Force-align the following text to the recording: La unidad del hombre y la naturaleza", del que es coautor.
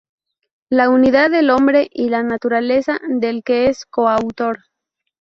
La 0.71 0.89
unidad 0.89 1.29
del 1.29 1.51
hombre 1.51 1.87
y 1.93 2.09
la 2.09 2.23
naturaleza", 2.23 2.99
del 3.07 3.43
que 3.43 3.67
es 3.67 3.85
coautor. 3.85 4.61